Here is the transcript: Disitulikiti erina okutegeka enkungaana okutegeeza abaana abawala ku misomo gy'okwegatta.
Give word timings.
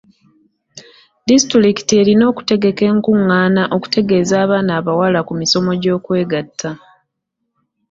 Disitulikiti 1.29 1.93
erina 2.01 2.23
okutegeka 2.31 2.83
enkungaana 2.91 3.61
okutegeeza 3.75 4.35
abaana 4.43 4.71
abawala 4.79 5.19
ku 5.27 5.33
misomo 5.39 5.71
gy'okwegatta. 5.81 6.69